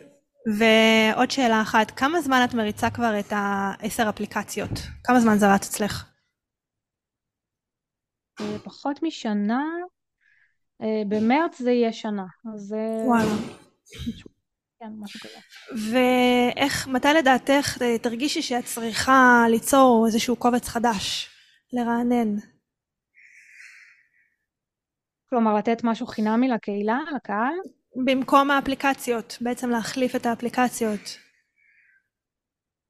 ועוד 0.60 1.32
שאלה 1.32 1.62
אחת, 1.62 1.92
כמה 1.92 2.22
זמן 2.22 2.46
את 2.50 2.54
מריצה 2.54 2.90
כבר 2.90 3.20
את 3.20 3.34
העשר 3.36 4.10
אפליקציות? 4.10 4.72
כמה 5.04 5.20
זמן 5.20 5.38
זה 5.38 5.54
רץ 5.54 5.68
אצלך? 5.68 6.06
אה, 8.42 8.60
פחות 8.64 9.04
משנה, 9.04 9.64
אה, 10.82 11.02
במרץ 11.10 11.62
זה 11.62 11.72
יהיה 11.72 11.94
שנה, 11.94 12.26
אז... 12.54 12.76
וואלה. 13.06 13.32
כן, 14.80 14.90
משהו 15.00 15.20
כזה. 15.20 15.40
ואיך, 15.92 16.88
מתי 16.88 17.08
לדעתך 17.18 17.78
תרגישי 18.02 18.42
שאת 18.42 18.66
צריכה 18.66 19.46
ליצור 19.50 20.04
איזשהו 20.08 20.36
קובץ 20.36 20.68
חדש, 20.68 21.30
לרענן? 21.74 22.36
כלומר, 25.30 25.56
לתת 25.56 25.84
משהו 25.84 26.08
חינמי 26.08 26.48
לקהילה, 26.48 27.00
לקהל? 27.16 27.56
במקום 28.06 28.52
האפליקציות, 28.52 29.38
בעצם 29.42 29.70
להחליף 29.70 30.16
את 30.16 30.26
האפליקציות. 30.26 31.18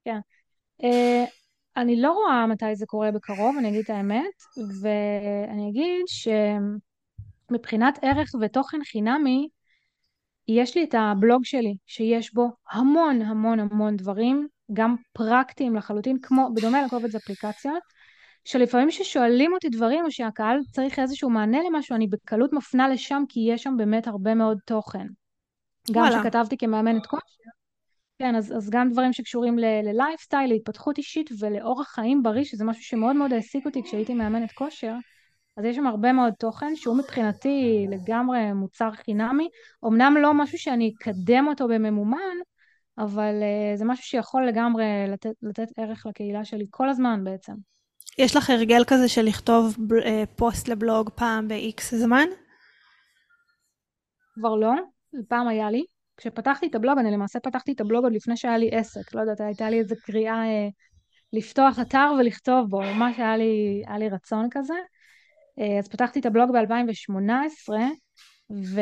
כן. 0.04 0.18
Uh, 0.82 1.28
אני 1.76 2.00
לא 2.00 2.12
רואה 2.12 2.46
מתי 2.46 2.76
זה 2.76 2.86
קורה 2.86 3.10
בקרוב, 3.10 3.56
אני 3.58 3.68
אגיד 3.68 3.80
את 3.84 3.90
האמת, 3.90 4.42
ואני 4.82 5.70
אגיד 5.70 6.04
שמבחינת 7.48 7.98
ערך 8.02 8.30
ותוכן 8.40 8.78
חינמי, 8.84 9.48
יש 10.48 10.76
לי 10.76 10.84
את 10.84 10.94
הבלוג 10.98 11.44
שלי, 11.44 11.74
שיש 11.86 12.34
בו 12.34 12.50
המון 12.70 13.22
המון 13.22 13.60
המון 13.60 13.96
דברים, 13.96 14.48
גם 14.72 14.96
פרקטיים 15.12 15.76
לחלוטין, 15.76 16.18
כמו, 16.22 16.48
בדומה 16.54 16.82
לקובץ 16.82 17.14
אפליקציות, 17.14 17.82
שלפעמים 18.44 18.88
כששואלים 18.88 19.52
אותי 19.52 19.68
דברים 19.68 20.04
או 20.04 20.10
שהקהל 20.10 20.58
צריך 20.72 20.98
איזשהו 20.98 21.30
מענה 21.30 21.58
למשהו, 21.70 21.96
אני 21.96 22.06
בקלות 22.06 22.52
מפנה 22.52 22.88
לשם, 22.88 23.22
כי 23.28 23.40
יש 23.40 23.62
שם 23.62 23.74
באמת 23.76 24.06
הרבה 24.06 24.34
מאוד 24.34 24.58
תוכן. 24.64 25.06
גם 25.92 26.08
כשכתבתי 26.10 26.56
כמאמנת 26.56 27.06
כושר, 27.06 27.50
כן, 28.18 28.34
אז, 28.34 28.56
אז 28.56 28.70
גם 28.70 28.90
דברים 28.90 29.12
שקשורים 29.12 29.58
ללייפסטייל, 29.58 30.50
להתפתחות 30.50 30.98
אישית 30.98 31.30
ולאורח 31.38 31.88
חיים 31.88 32.22
בריא, 32.22 32.44
שזה 32.44 32.64
משהו 32.64 32.82
שמאוד 32.82 33.16
מאוד 33.16 33.32
העסיק 33.32 33.66
אותי 33.66 33.82
כשהייתי 33.82 34.14
מאמנת 34.14 34.52
כושר, 34.52 34.94
אז 35.58 35.64
יש 35.64 35.76
שם 35.76 35.86
הרבה 35.86 36.12
מאוד 36.12 36.32
תוכן 36.38 36.76
שהוא 36.76 36.96
מבחינתי 36.96 37.86
לגמרי 37.90 38.52
מוצר 38.52 38.90
חינמי, 38.92 39.48
אמנם 39.84 40.16
לא 40.20 40.34
משהו 40.34 40.58
שאני 40.58 40.92
אקדם 40.98 41.46
אותו 41.48 41.68
בממומן, 41.68 42.36
אבל 42.98 43.34
uh, 43.40 43.78
זה 43.78 43.84
משהו 43.84 44.04
שיכול 44.04 44.46
לגמרי 44.46 44.84
לתת, 45.08 45.30
לתת 45.42 45.68
ערך 45.76 46.06
לקהילה 46.06 46.44
שלי 46.44 46.66
כל 46.70 46.88
הזמן 46.88 47.24
בעצם. 47.24 47.52
יש 48.18 48.36
לך 48.36 48.50
הרגל 48.50 48.84
כזה 48.86 49.08
של 49.08 49.22
לכתוב 49.22 49.76
uh, 49.76 50.04
פוסט 50.36 50.68
לבלוג 50.68 51.10
פעם 51.14 51.48
ב-X 51.48 51.80
זמן? 51.80 52.26
כבר 54.34 54.54
לא, 54.54 54.72
פעם 55.28 55.48
היה 55.48 55.70
לי. 55.70 55.84
כשפתחתי 56.16 56.66
את 56.66 56.74
הבלוג, 56.74 56.98
אני 56.98 57.10
למעשה 57.10 57.40
פתחתי 57.40 57.72
את 57.72 57.80
הבלוג 57.80 58.04
עוד 58.04 58.12
לפני 58.12 58.36
שהיה 58.36 58.58
לי 58.58 58.70
עסק, 58.72 59.14
לא 59.14 59.20
יודעת, 59.20 59.40
הייתה 59.40 59.70
לי 59.70 59.78
איזו 59.78 59.94
קריאה 60.02 60.42
uh, 60.42 60.72
לפתוח 61.32 61.78
אתר 61.78 62.12
ולכתוב 62.18 62.70
בו, 62.70 62.80
ממש 62.80 63.18
היה 63.18 63.36
לי, 63.36 63.82
היה 63.86 63.98
לי 63.98 64.08
רצון 64.08 64.48
כזה. 64.50 64.74
אה, 65.60 65.78
אז 65.78 65.88
פתחתי 65.88 66.20
את 66.20 66.26
הבלוג 66.26 66.50
ב-2018, 66.52 67.72
ו... 68.50 68.80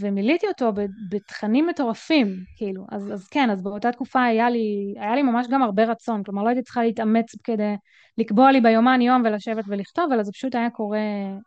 ומילאתי 0.00 0.46
אותו 0.46 0.72
בתכנים 1.10 1.66
מטורפים, 1.66 2.26
כאילו. 2.56 2.84
אז, 2.92 3.12
אז 3.12 3.28
כן, 3.28 3.50
אז 3.50 3.62
באותה 3.62 3.92
תקופה 3.92 4.22
היה 4.22 4.50
לי, 4.50 4.94
היה 4.96 5.14
לי 5.14 5.22
ממש 5.22 5.46
גם 5.50 5.62
הרבה 5.62 5.84
רצון, 5.84 6.22
כלומר 6.22 6.42
לא 6.42 6.48
הייתי 6.48 6.62
צריכה 6.62 6.82
להתאמץ 6.82 7.34
כדי 7.44 7.74
לקבוע 8.18 8.52
לי 8.52 8.60
ביומן 8.60 9.00
יום 9.00 9.22
ולשבת 9.24 9.64
ולכתוב, 9.68 10.12
אלא 10.12 10.22
זה 10.22 10.32
פשוט 10.32 10.54
היה 10.54 10.70
קורה 10.70 10.98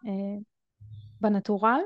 אה, 0.07 0.39
בנטורל. 1.21 1.79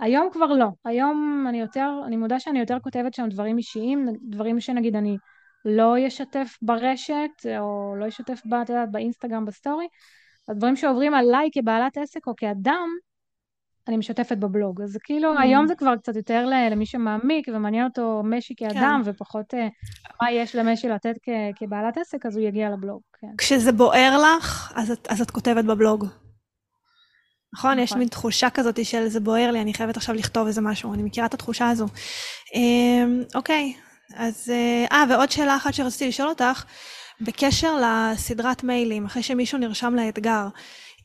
היום 0.00 0.28
כבר 0.32 0.46
לא, 0.46 0.66
היום 0.84 1.46
אני 1.48 1.60
יותר, 1.60 1.90
אני 2.06 2.16
מודה 2.16 2.40
שאני 2.40 2.58
יותר 2.58 2.76
כותבת 2.82 3.14
שם 3.14 3.28
דברים 3.28 3.58
אישיים, 3.58 4.06
דברים 4.22 4.60
שנגיד 4.60 4.96
אני 4.96 5.16
לא 5.64 5.94
אשתף 6.06 6.56
ברשת, 6.62 7.30
או 7.58 7.94
לא 7.98 8.08
אשתף, 8.08 8.40
את 8.62 8.68
יודעת, 8.68 8.90
באינסטגרם, 8.90 9.44
בסטורי, 9.44 9.86
הדברים 10.48 10.76
שעוברים 10.76 11.14
עליי 11.14 11.48
כבעלת 11.52 11.98
עסק 11.98 12.26
או 12.26 12.36
כאדם, 12.36 12.88
אני 13.88 13.96
משתפת 13.96 14.36
בבלוג. 14.36 14.82
אז 14.82 14.98
כאילו, 15.04 15.34
mm. 15.34 15.40
היום 15.40 15.66
זה 15.66 15.74
כבר 15.74 15.96
קצת 15.96 16.16
יותר 16.16 16.46
למי 16.70 16.86
שמעמיק 16.86 17.48
ומעניין 17.54 17.84
אותו 17.84 18.22
משי 18.24 18.54
כאדם, 18.56 19.02
כן. 19.04 19.10
ופחות 19.10 19.54
uh, 19.54 19.56
מה 20.22 20.30
יש 20.30 20.56
למשי 20.56 20.88
לתת 20.88 21.14
כ- 21.22 21.58
כבעלת 21.58 21.98
עסק, 21.98 22.26
אז 22.26 22.36
הוא 22.36 22.46
יגיע 22.46 22.70
לבלוג. 22.70 23.00
כן. 23.20 23.26
כשזה 23.38 23.72
בוער 23.72 24.18
לך, 24.22 24.72
אז 24.76 24.90
את, 24.90 25.08
אז 25.10 25.20
את 25.20 25.30
כותבת 25.30 25.64
בבלוג. 25.64 26.04
נכון? 26.04 27.70
נכון? 27.70 27.78
יש 27.78 27.92
מין 27.92 28.08
תחושה 28.08 28.50
כזאת 28.50 28.84
של 28.84 29.08
זה 29.08 29.20
בוער 29.20 29.50
לי, 29.50 29.60
אני 29.60 29.74
חייבת 29.74 29.96
עכשיו 29.96 30.14
לכתוב 30.14 30.46
איזה 30.46 30.60
משהו. 30.60 30.94
אני 30.94 31.02
מכירה 31.02 31.26
את 31.26 31.34
התחושה 31.34 31.68
הזו. 31.68 31.86
אמ, 32.54 33.22
אוקיי, 33.34 33.72
אז... 34.14 34.50
אה, 34.50 34.86
אה 34.92 35.04
ועוד 35.10 35.30
שאלה 35.30 35.56
אחת 35.56 35.74
שרציתי 35.74 36.08
לשאול 36.08 36.28
אותך. 36.28 36.64
בקשר 37.20 37.80
לסדרת 37.82 38.64
מיילים, 38.64 39.04
אחרי 39.04 39.22
שמישהו 39.22 39.58
נרשם 39.58 39.94
לאתגר. 39.94 40.48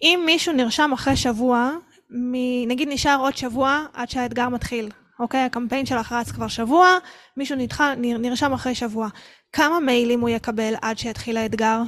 אם 0.01 0.23
מישהו 0.25 0.53
נרשם 0.53 0.91
אחרי 0.93 1.15
שבוע, 1.15 1.71
מ... 2.09 2.33
נגיד 2.67 2.87
נשאר 2.91 3.17
עוד 3.19 3.37
שבוע 3.37 3.85
עד 3.93 4.09
שהאתגר 4.09 4.49
מתחיל, 4.49 4.89
אוקיי? 5.19 5.41
הקמפיין 5.41 5.85
שלך 5.85 6.11
רץ 6.11 6.31
כבר 6.31 6.47
שבוע, 6.47 6.87
מישהו 7.37 7.57
נדחה, 7.57 7.93
נרשם 7.97 8.53
אחרי 8.53 8.75
שבוע. 8.75 9.07
כמה 9.51 9.79
מיילים 9.79 10.21
הוא 10.21 10.29
יקבל 10.29 10.73
עד 10.81 10.97
שיתחיל 10.97 11.37
האתגר? 11.37 11.81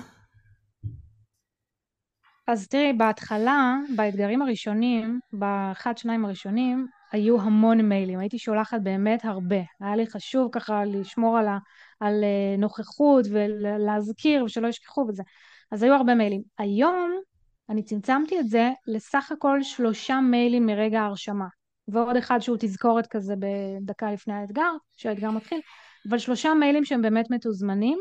אז 2.48 2.68
תראי, 2.68 2.94
בהתחלה, 2.94 3.76
באתגרים 3.96 4.42
הראשונים, 4.42 5.20
באחד, 5.34 5.98
שניים 5.98 6.26
הראשונים, 6.26 6.88
היו 7.12 7.42
המון 7.42 7.82
מיילים. 7.82 8.20
הייתי 8.20 8.40
שולחת 8.40 8.78
באמת 8.84 9.26
הרבה. 9.26 9.62
היה 9.82 9.96
לי 9.96 10.08
חשוב 10.08 10.50
ככה 10.52 10.86
לשמור 10.86 11.38
על, 11.38 11.48
ה, 11.48 11.58
על 12.00 12.24
אה, 12.24 12.58
נוכחות 12.58 13.26
ולהזכיר 13.30 14.44
ושלא 14.44 14.68
ישכחו 14.68 15.06
וזה. 15.10 15.24
אז 15.72 15.84
היו 15.84 15.94
הרבה 15.94 16.16
מיילים. 16.16 16.42
היום 16.58 17.12
אני 17.70 17.84
צמצמתי 17.84 18.40
את 18.40 18.50
זה 18.50 18.70
לסך 18.88 19.32
הכל 19.32 19.64
שלושה 19.64 20.20
מיילים 20.20 20.66
מרגע 20.66 21.02
ההרשמה. 21.02 21.48
ועוד 21.88 22.16
אחד 22.16 22.40
שהוא 22.40 22.58
תזכורת 22.60 23.08
כזה 23.08 23.34
בדקה 23.40 24.12
לפני 24.12 24.34
האתגר, 24.34 24.72
שהאתגר 24.98 25.32
מתחיל. 25.32 25.60
אבל 26.10 26.18
שלושה 26.18 26.54
מיילים 26.54 26.86
שהם 26.86 27.02
באמת 27.02 27.32
מתוזמנים. 27.32 28.00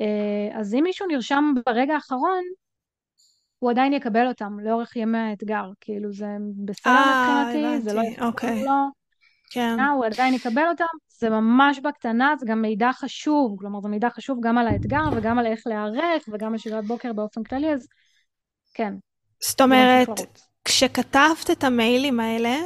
אה, 0.00 0.60
אז 0.60 0.74
אם 0.74 0.80
מישהו 0.82 1.06
נרשם 1.06 1.52
ברגע 1.66 1.94
האחרון, 1.94 2.42
הוא 3.58 3.70
עדיין 3.70 3.92
יקבל 3.92 4.26
אותם 4.26 4.60
לאורך 4.60 4.96
ימי 4.96 5.18
האתגר. 5.18 5.64
כאילו 5.80 6.12
זה 6.12 6.26
בסדר 6.64 6.92
אה, 6.92 7.44
מבחינתי, 7.46 7.80
זה 7.80 7.92
לא 7.92 8.00
יחזור 8.00 8.28
אוקיי. 8.28 8.64
לו, 8.64 8.72
כן. 9.50 9.76
הוא 9.96 10.04
עדיין 10.04 10.34
יקבל 10.34 10.66
אותם, 10.68 10.84
זה 11.24 11.30
ממש 11.30 11.78
בקטנה, 11.78 12.34
זה 12.38 12.46
גם 12.46 12.62
מידע 12.62 12.90
חשוב, 12.92 13.56
כלומר 13.58 13.80
זה 13.80 13.88
מידע 13.88 14.10
חשוב 14.10 14.38
גם 14.42 14.58
על 14.58 14.66
האתגר 14.66 15.04
וגם 15.16 15.38
על 15.38 15.46
איך 15.46 15.66
להיערך 15.66 16.24
וגם 16.32 16.52
על 16.52 16.58
שגרת 16.58 16.84
בוקר 16.84 17.12
באופן 17.12 17.42
כללי, 17.42 17.72
אז 17.72 17.88
כן, 18.74 18.94
זאת 19.40 19.60
אומרת. 19.60 20.08
כשכתבת 20.64 21.50
את 21.52 21.64
המיילים 21.64 22.20
האלה, 22.20 22.56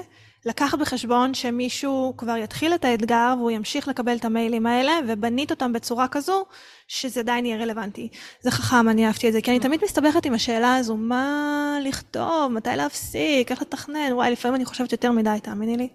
לקחת 0.47 0.79
בחשבון 0.79 1.35
שמישהו 1.35 2.15
כבר 2.17 2.37
יתחיל 2.37 2.75
את 2.75 2.85
האתגר 2.85 3.35
והוא 3.39 3.51
ימשיך 3.51 3.89
לקבל 3.89 4.17
את 4.17 4.25
המיילים 4.25 4.67
האלה, 4.67 4.93
ובנית 5.09 5.51
אותם 5.51 5.73
בצורה 5.73 6.09
כזו 6.09 6.45
שזה 6.89 7.21
עדיין 7.21 7.47
יהיה 7.47 7.59
רלוונטי. 7.59 8.09
זה 8.41 8.51
חכם, 8.51 8.89
אני 8.89 9.07
אהבתי 9.07 9.29
את 9.29 9.33
זה, 9.33 9.41
כי 9.41 9.51
אני 9.51 9.61
תמיד 9.61 9.81
מסתבכת 9.85 10.27
עם 10.27 10.35
השאלה 10.35 10.77
הזו, 10.77 10.97
מה 10.97 11.79
לכתוב, 11.85 12.53
מתי 12.53 12.71
להפסיק, 12.77 13.51
איך 13.51 13.63
לתכנן, 13.63 14.13
וואי, 14.13 14.31
לפעמים 14.31 14.55
אני 14.55 14.65
חושבת 14.65 14.93
יותר 14.93 15.13
מדי, 15.13 15.39
תאמיני 15.43 15.77
לי. 15.77 15.89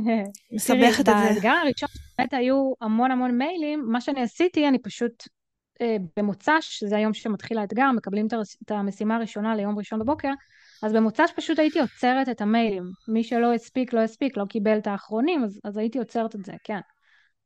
מסבכת 0.54 1.00
את 1.00 1.14
זה. 1.18 1.34
באתגר 1.34 1.54
הראשון 1.62 1.88
באמת 2.18 2.34
היו 2.34 2.72
המון 2.80 3.10
המון 3.10 3.38
מיילים, 3.38 3.84
מה 3.88 4.00
שאני 4.00 4.22
עשיתי, 4.22 4.68
אני 4.68 4.78
פשוט 4.78 5.22
אה, 5.80 5.96
במוצ"ש, 6.16 6.78
שזה 6.78 6.96
היום 6.96 7.14
שמתחיל 7.14 7.58
האתגר, 7.58 7.90
מקבלים 7.96 8.26
את 8.64 8.70
המשימה 8.70 9.16
הראשונה 9.16 9.56
ליום 9.56 9.78
ראשון 9.78 10.00
בבוקר, 10.00 10.30
אז 10.82 10.92
במוצ"ש 10.92 11.32
פשוט 11.36 11.58
הייתי 11.58 11.80
עוצרת 11.80 12.28
את 12.28 12.40
המיילים. 12.40 12.84
מי 13.08 13.24
שלא 13.24 13.54
הספיק, 13.54 13.92
לא 13.92 14.00
הספיק, 14.00 14.36
לא 14.36 14.44
קיבל 14.48 14.78
את 14.78 14.86
האחרונים, 14.86 15.44
אז, 15.44 15.60
אז 15.64 15.76
הייתי 15.76 15.98
עוצרת 15.98 16.34
את 16.34 16.44
זה, 16.44 16.52
כן. 16.64 16.80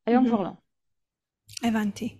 היום 0.06 0.28
כבר 0.28 0.42
לא. 0.42 0.50
הבנתי. 1.62 2.18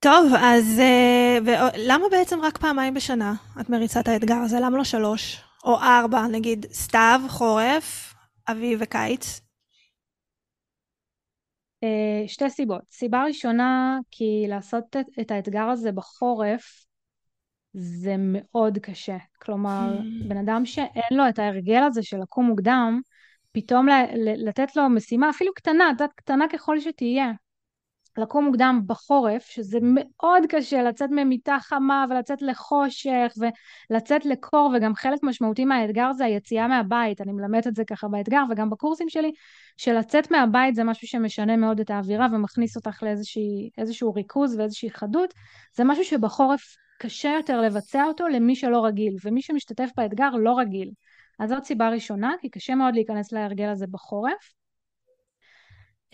טוב, 0.00 0.32
אז 0.38 0.78
אה, 0.78 1.38
ו- 1.46 1.76
למה 1.76 2.04
בעצם 2.10 2.40
רק 2.40 2.58
פעמיים 2.58 2.94
בשנה 2.94 3.34
את 3.60 3.70
מריצה 3.70 4.00
את 4.00 4.08
האתגר 4.08 4.36
הזה? 4.36 4.60
למה 4.60 4.76
לא 4.78 4.84
שלוש? 4.84 5.40
או 5.64 5.78
ארבע, 5.80 6.26
נגיד 6.26 6.66
סתיו, 6.72 7.20
חורף, 7.28 8.14
אביב 8.48 8.78
וקיץ? 8.82 9.40
אה, 11.84 12.28
שתי 12.28 12.50
סיבות. 12.50 12.82
סיבה 12.90 13.24
ראשונה, 13.24 13.98
כי 14.10 14.44
לעשות 14.48 14.84
את, 14.96 15.06
את 15.20 15.30
האתגר 15.30 15.64
הזה 15.64 15.92
בחורף 15.92 16.86
זה 17.74 18.14
מאוד 18.18 18.78
קשה. 18.78 19.16
כלומר, 19.42 19.98
Hmm. 19.98 20.28
בן 20.28 20.36
אדם 20.36 20.66
שאין 20.66 21.18
לו 21.18 21.28
את 21.28 21.38
ההרגל 21.38 21.82
הזה 21.82 22.02
של 22.02 22.16
לקום 22.16 22.46
מוקדם, 22.46 23.00
פתאום 23.52 23.86
לתת 24.36 24.76
לו 24.76 24.88
משימה, 24.88 25.30
אפילו 25.30 25.54
קטנה, 25.54 25.84
את 25.86 25.90
יודעת, 25.90 26.12
קטנה 26.12 26.44
ככל 26.52 26.80
שתהיה, 26.80 27.32
לקום 28.18 28.44
מוקדם 28.44 28.80
בחורף, 28.86 29.46
שזה 29.46 29.78
מאוד 29.82 30.42
קשה 30.48 30.82
לצאת 30.82 31.10
ממיטה 31.10 31.56
חמה 31.60 32.04
ולצאת 32.10 32.42
לחושך 32.42 33.32
ולצאת 33.90 34.26
לקור, 34.26 34.72
וגם 34.76 34.94
חלק 34.94 35.18
משמעותי 35.22 35.64
מהאתגר 35.64 36.12
זה 36.12 36.24
היציאה 36.24 36.68
מהבית. 36.68 37.20
אני 37.20 37.32
מלמדת 37.32 37.66
את 37.66 37.74
זה 37.74 37.84
ככה 37.84 38.08
באתגר 38.08 38.42
וגם 38.50 38.70
בקורסים 38.70 39.08
שלי, 39.08 39.32
שלצאת 39.76 40.30
מהבית 40.30 40.74
זה 40.74 40.84
משהו 40.84 41.08
שמשנה 41.08 41.56
מאוד 41.56 41.80
את 41.80 41.90
האווירה 41.90 42.26
ומכניס 42.32 42.76
אותך 42.76 43.02
לאיזשהו 43.78 44.14
ריכוז 44.14 44.58
ואיזושהי 44.58 44.90
חדות. 44.90 45.34
זה 45.76 45.84
משהו 45.84 46.04
שבחורף 46.04 46.76
קשה 46.98 47.28
יותר 47.28 47.60
לבצע 47.60 48.04
אותו 48.04 48.28
למי 48.28 48.56
שלא 48.56 48.84
רגיל, 48.84 49.16
ומי 49.24 49.42
שמשתתף 49.42 49.90
באתגר 49.96 50.30
לא 50.30 50.58
רגיל. 50.58 50.90
אז 51.38 51.50
זאת 51.50 51.64
סיבה 51.64 51.88
ראשונה, 51.88 52.32
כי 52.40 52.50
קשה 52.50 52.74
מאוד 52.74 52.94
להיכנס 52.94 53.32
להרגל 53.32 53.68
הזה 53.68 53.86
בחורף. 53.86 54.52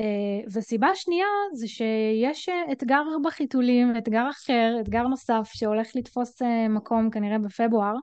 Uh, 0.01 0.49
וסיבה 0.53 0.89
שנייה 0.95 1.27
זה 1.53 1.69
שיש 1.69 2.49
uh, 2.49 2.73
אתגר 2.73 3.03
בחיתולים, 3.25 3.97
אתגר 3.99 4.31
אחר, 4.31 4.77
אתגר 4.81 5.03
נוסף 5.03 5.51
שהולך 5.53 5.89
לתפוס 5.95 6.43
uh, 6.43 6.45
מקום 6.69 7.11
כנראה 7.11 7.39
בפברואר, 7.39 7.95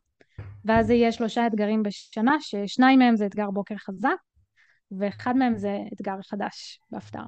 ואז 0.65 0.87
זה 0.87 0.93
יהיה 0.93 1.11
שלושה 1.11 1.47
אתגרים 1.47 1.83
בשנה, 1.83 2.35
ששניים 2.39 2.99
מהם 2.99 3.15
זה 3.15 3.25
אתגר 3.25 3.51
בוקר 3.51 3.75
חזק, 3.75 4.09
ואחד 4.99 5.37
מהם 5.37 5.57
זה 5.57 5.77
אתגר 5.93 6.15
חדש 6.29 6.79
בהפתעה. 6.91 7.25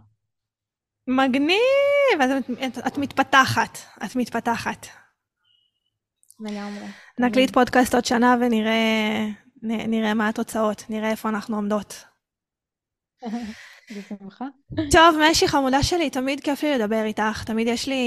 מגניב! 1.08 2.22
אז 2.22 2.32
את, 2.68 2.78
את 2.88 2.98
מתפתחת, 2.98 3.78
את 4.06 4.16
מתפתחת. 4.16 4.88
לגמרי. 6.40 6.86
נקליט 7.20 7.54
פודקאסט 7.54 7.96
עוד 7.96 8.06
שנה 8.06 8.36
ונראה 8.42 9.28
נ, 9.64 9.72
נראה 9.72 10.14
מה 10.14 10.30
התוצאות, 10.30 10.84
נראה 10.90 11.12
איפה 11.12 11.30
אנחנו 11.30 11.56
עומדות. 11.56 12.06
בשמחה. 13.98 14.46
טוב, 14.92 15.16
משי 15.32 15.48
חמודה 15.48 15.84
שלי, 15.84 16.10
תמיד 16.10 16.40
כיף 16.40 16.64
לי 16.64 16.78
לדבר 16.78 17.04
איתך, 17.04 17.44
תמיד 17.46 17.68
יש 17.68 17.88
לי... 17.88 18.00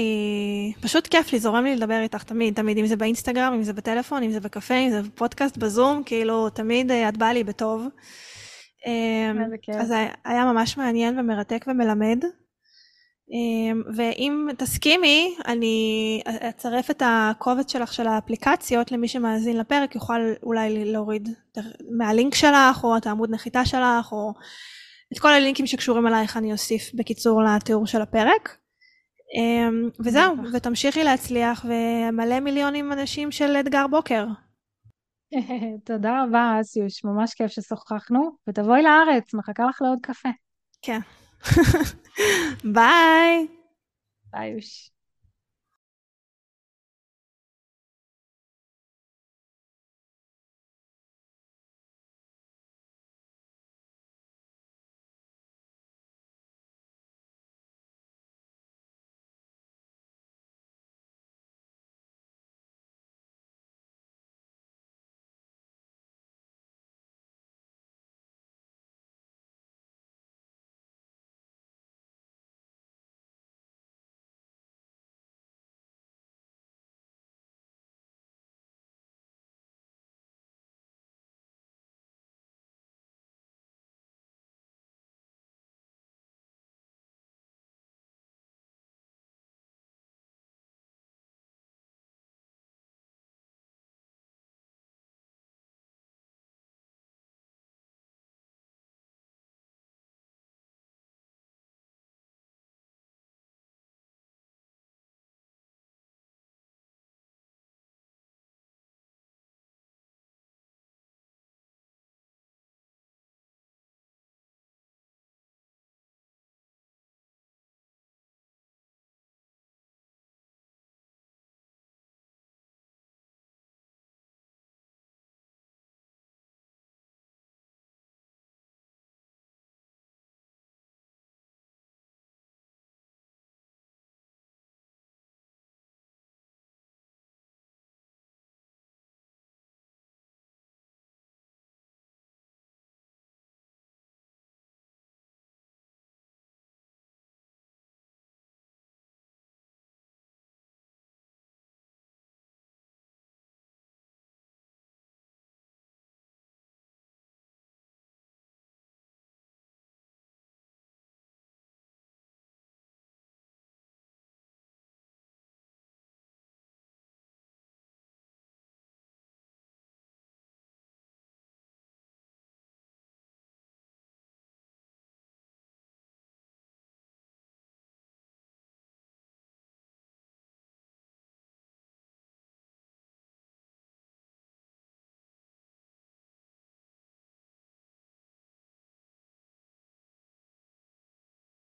פשוט 0.81 1.07
כיף 1.07 1.33
לי, 1.33 1.39
זורם 1.39 1.63
לי 1.63 1.75
לדבר 1.75 1.99
איתך, 2.01 2.23
תמיד, 2.23 2.53
תמיד, 2.55 2.77
אם 2.77 2.87
זה 2.87 2.95
באינסטגרם, 2.95 3.53
אם 3.53 3.63
זה 3.63 3.73
בטלפון, 3.73 4.23
אם 4.23 4.31
זה 4.31 4.39
בקפה, 4.39 4.75
אם 4.75 4.89
זה 4.89 5.01
בפודקאסט, 5.01 5.57
בזום, 5.57 6.03
כאילו, 6.05 6.49
תמיד 6.49 6.91
אה, 6.91 7.09
את 7.09 7.17
באה 7.17 7.33
לי 7.33 7.43
בטוב. 7.43 7.87
אמ. 8.87 9.43
אז 9.79 9.91
היה- 9.91 10.13
היה 10.25 10.45
ממש 10.45 10.77
מעניין 10.77 11.19
ומרתק 11.19 11.65
ומלמד. 11.67 12.23
אמ, 13.31 13.81
ואם 13.95 14.47
תסכימי, 14.57 15.35
אני 15.47 16.21
אצרף 16.49 16.91
את 16.91 17.01
הקובץ 17.05 17.71
שלך 17.71 17.93
של 17.93 18.07
האפליקציות 18.07 18.91
למי 18.91 19.07
שמאזין 19.07 19.57
לפרק, 19.57 19.95
יוכל 19.95 20.19
אולי 20.43 20.85
להוריד 20.85 21.29
מהלינק 21.97 22.35
שלך, 22.35 22.83
או 22.83 22.97
את 22.97 23.07
העמוד 23.07 23.31
נחיתה 23.31 23.65
שלך, 23.65 24.11
או 24.11 24.33
את 25.13 25.19
כל 25.19 25.33
הלינקים 25.33 25.67
שקשורים 25.67 26.07
אלייך 26.07 26.37
אני 26.37 26.51
אוסיף 26.51 26.91
בקיצור 26.93 27.41
לתיאור 27.43 27.87
של 27.87 28.01
הפרק. 28.01 28.57
אמ, 29.37 29.89
וזהו. 29.99 30.35
ותמשיכי 30.53 31.03
להצליח, 31.03 31.65
ומלא 31.65 32.39
מיליונים 32.39 32.91
אנשים 32.91 33.31
של 33.31 33.57
אתגר 33.59 33.87
בוקר. 33.87 34.25
תודה 35.85 36.23
רבה, 36.23 36.57
אסיוש, 36.61 37.03
ממש 37.03 37.33
כיף 37.33 37.51
ששוחחנו, 37.51 38.37
ותבואי 38.49 38.81
לארץ, 38.83 39.33
מחכה 39.33 39.65
לך 39.65 39.81
לעוד 39.81 39.99
קפה. 40.01 40.29
כן. 40.81 40.99
ביי! 42.75 43.47
ביי, 44.31 44.49
יוש. 44.49 44.94